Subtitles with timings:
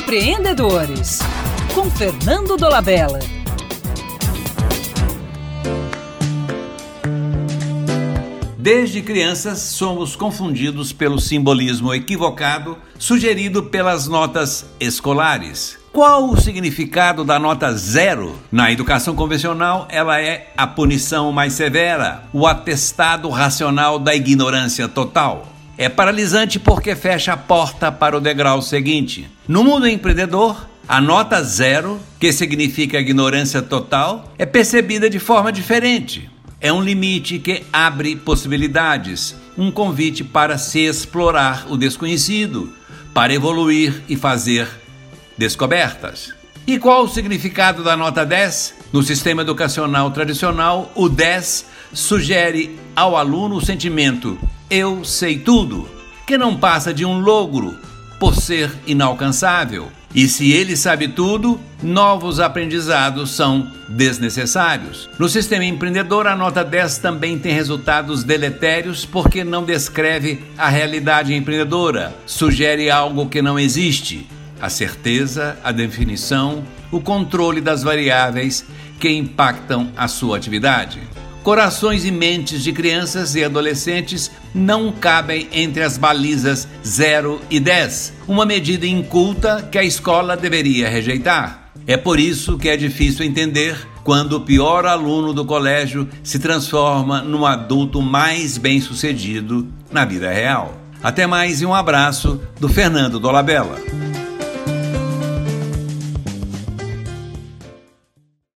[0.00, 1.18] Empreendedores,
[1.74, 3.18] com Fernando Dolabella.
[8.56, 15.78] Desde crianças, somos confundidos pelo simbolismo equivocado sugerido pelas notas escolares.
[15.92, 18.34] Qual o significado da nota zero?
[18.50, 25.59] Na educação convencional, ela é a punição mais severa, o atestado racional da ignorância total.
[25.80, 29.26] É paralisante porque fecha a porta para o degrau seguinte.
[29.48, 36.28] No mundo empreendedor, a nota zero, que significa ignorância total, é percebida de forma diferente.
[36.60, 42.70] É um limite que abre possibilidades, um convite para se explorar o desconhecido,
[43.14, 44.68] para evoluir e fazer
[45.38, 46.34] descobertas.
[46.66, 48.74] E qual o significado da nota 10?
[48.92, 54.38] No sistema educacional tradicional, o 10 sugere ao aluno o sentimento
[54.70, 55.88] eu sei tudo,
[56.24, 57.76] que não passa de um logro
[58.20, 59.90] por ser inalcançável.
[60.14, 65.08] E se ele sabe tudo, novos aprendizados são desnecessários.
[65.18, 71.34] No sistema empreendedor, a nota 10 também tem resultados deletérios porque não descreve a realidade
[71.34, 74.26] empreendedora, sugere algo que não existe.
[74.60, 78.64] A certeza, a definição, o controle das variáveis
[78.98, 81.00] que impactam a sua atividade.
[81.42, 88.12] Corações e mentes de crianças e adolescentes não cabem entre as balizas 0 e 10,
[88.28, 91.70] uma medida inculta que a escola deveria rejeitar.
[91.86, 97.22] É por isso que é difícil entender quando o pior aluno do colégio se transforma
[97.22, 100.76] num adulto mais bem-sucedido na vida real.
[101.02, 103.99] Até mais e um abraço do Fernando Dolabella.